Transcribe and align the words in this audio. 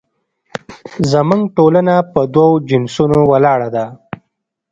زموږ 1.11 1.43
ټولنه 1.57 1.95
په 2.13 2.21
دوو 2.33 2.51
جنسونو 2.69 3.19
ولاړه 3.31 3.69
ده 3.75 3.85